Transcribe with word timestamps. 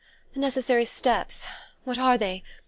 "The 0.33 0.39
necessary 0.39 0.85
steps: 0.85 1.45
what 1.83 1.99
are 1.99 2.17
they? 2.17 2.41